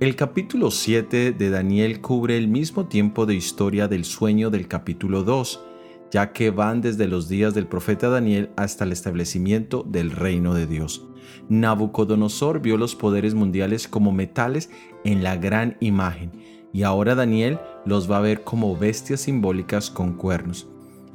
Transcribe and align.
El 0.00 0.16
capítulo 0.16 0.70
7 0.70 1.32
de 1.32 1.50
Daniel 1.50 2.00
cubre 2.00 2.38
el 2.38 2.48
mismo 2.48 2.86
tiempo 2.86 3.26
de 3.26 3.34
historia 3.34 3.86
del 3.86 4.06
sueño 4.06 4.48
del 4.48 4.66
capítulo 4.66 5.24
2, 5.24 5.62
ya 6.10 6.32
que 6.32 6.48
van 6.48 6.80
desde 6.80 7.06
los 7.06 7.28
días 7.28 7.52
del 7.52 7.66
profeta 7.66 8.08
Daniel 8.08 8.48
hasta 8.56 8.84
el 8.84 8.92
establecimiento 8.92 9.84
del 9.86 10.10
reino 10.10 10.54
de 10.54 10.66
Dios. 10.66 11.06
Nabucodonosor 11.50 12.62
vio 12.62 12.78
los 12.78 12.94
poderes 12.94 13.34
mundiales 13.34 13.88
como 13.88 14.10
metales 14.10 14.70
en 15.04 15.22
la 15.22 15.36
gran 15.36 15.76
imagen, 15.80 16.32
y 16.72 16.84
ahora 16.84 17.14
Daniel 17.14 17.58
los 17.84 18.10
va 18.10 18.16
a 18.16 18.22
ver 18.22 18.42
como 18.42 18.74
bestias 18.78 19.20
simbólicas 19.20 19.90
con 19.90 20.14
cuernos. 20.14 20.66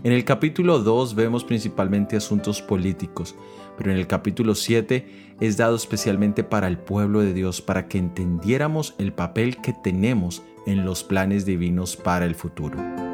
En 0.06 0.12
el 0.12 0.24
capítulo 0.24 0.78
2 0.78 1.16
vemos 1.16 1.44
principalmente 1.44 2.16
asuntos 2.16 2.62
políticos, 2.62 3.34
pero 3.76 3.90
en 3.90 3.98
el 3.98 4.06
capítulo 4.06 4.54
7 4.54 5.36
es 5.40 5.58
dado 5.58 5.76
especialmente 5.76 6.44
para 6.44 6.68
el 6.68 6.78
pueblo 6.78 7.22
de 7.22 7.34
Dios, 7.34 7.60
para 7.60 7.88
que 7.88 7.98
entendiéramos 7.98 8.94
el 9.00 9.14
papel 9.14 9.58
que 9.64 9.74
tenemos 9.74 10.44
en 10.68 10.86
los 10.86 11.04
planes 11.04 11.44
divinos 11.44 11.96
para 11.96 12.28
el 12.28 12.36
futuro. 12.36 13.05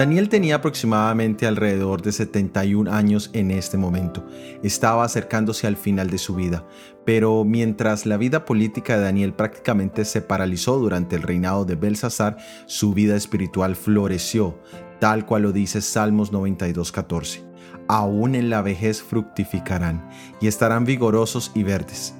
Daniel 0.00 0.30
tenía 0.30 0.54
aproximadamente 0.54 1.46
alrededor 1.46 2.00
de 2.00 2.12
71 2.12 2.90
años 2.90 3.28
en 3.34 3.50
este 3.50 3.76
momento. 3.76 4.26
Estaba 4.62 5.04
acercándose 5.04 5.66
al 5.66 5.76
final 5.76 6.08
de 6.08 6.16
su 6.16 6.34
vida, 6.34 6.66
pero 7.04 7.44
mientras 7.44 8.06
la 8.06 8.16
vida 8.16 8.46
política 8.46 8.96
de 8.96 9.04
Daniel 9.04 9.34
prácticamente 9.34 10.06
se 10.06 10.22
paralizó 10.22 10.78
durante 10.78 11.16
el 11.16 11.22
reinado 11.22 11.66
de 11.66 11.74
Belsasar, 11.74 12.38
su 12.64 12.94
vida 12.94 13.14
espiritual 13.14 13.76
floreció, 13.76 14.58
tal 15.00 15.26
cual 15.26 15.42
lo 15.42 15.52
dice 15.52 15.82
Salmos 15.82 16.32
92:14. 16.32 17.44
Aún 17.86 18.36
en 18.36 18.48
la 18.48 18.62
vejez 18.62 19.02
fructificarán 19.02 20.08
y 20.40 20.46
estarán 20.46 20.86
vigorosos 20.86 21.52
y 21.54 21.62
verdes 21.62 22.14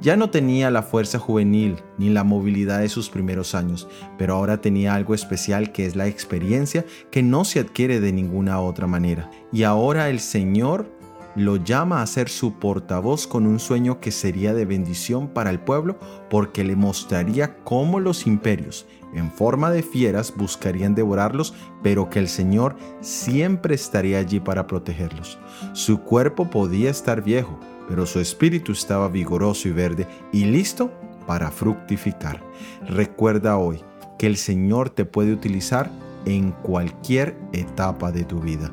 ya 0.00 0.16
no 0.16 0.30
tenía 0.30 0.70
la 0.70 0.82
fuerza 0.82 1.18
juvenil 1.18 1.76
ni 1.98 2.08
la 2.10 2.24
movilidad 2.24 2.80
de 2.80 2.88
sus 2.88 3.10
primeros 3.10 3.54
años, 3.54 3.88
pero 4.16 4.34
ahora 4.34 4.60
tenía 4.60 4.94
algo 4.94 5.14
especial 5.14 5.72
que 5.72 5.86
es 5.86 5.96
la 5.96 6.06
experiencia 6.06 6.84
que 7.10 7.22
no 7.22 7.44
se 7.44 7.60
adquiere 7.60 8.00
de 8.00 8.12
ninguna 8.12 8.60
otra 8.60 8.86
manera. 8.86 9.30
Y 9.52 9.64
ahora 9.64 10.08
el 10.08 10.20
Señor 10.20 10.97
lo 11.38 11.56
llama 11.56 12.02
a 12.02 12.06
ser 12.06 12.28
su 12.28 12.54
portavoz 12.54 13.26
con 13.26 13.46
un 13.46 13.60
sueño 13.60 14.00
que 14.00 14.10
sería 14.10 14.52
de 14.52 14.64
bendición 14.64 15.28
para 15.28 15.50
el 15.50 15.60
pueblo 15.60 15.98
porque 16.28 16.64
le 16.64 16.74
mostraría 16.74 17.56
cómo 17.64 18.00
los 18.00 18.26
imperios, 18.26 18.86
en 19.14 19.30
forma 19.30 19.70
de 19.70 19.82
fieras, 19.82 20.34
buscarían 20.36 20.94
devorarlos, 20.94 21.54
pero 21.82 22.10
que 22.10 22.18
el 22.18 22.28
Señor 22.28 22.76
siempre 23.00 23.74
estaría 23.74 24.18
allí 24.18 24.40
para 24.40 24.66
protegerlos. 24.66 25.38
Su 25.72 26.00
cuerpo 26.00 26.50
podía 26.50 26.90
estar 26.90 27.22
viejo, 27.22 27.58
pero 27.88 28.04
su 28.04 28.20
espíritu 28.20 28.72
estaba 28.72 29.08
vigoroso 29.08 29.68
y 29.68 29.72
verde 29.72 30.06
y 30.32 30.44
listo 30.44 30.90
para 31.26 31.50
fructificar. 31.50 32.42
Recuerda 32.86 33.56
hoy 33.58 33.80
que 34.18 34.26
el 34.26 34.36
Señor 34.36 34.90
te 34.90 35.04
puede 35.04 35.32
utilizar 35.32 35.90
en 36.26 36.50
cualquier 36.50 37.36
etapa 37.52 38.10
de 38.10 38.24
tu 38.24 38.40
vida. 38.40 38.72